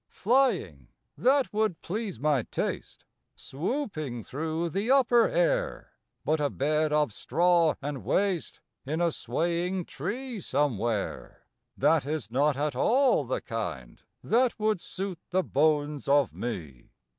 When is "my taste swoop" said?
2.19-3.95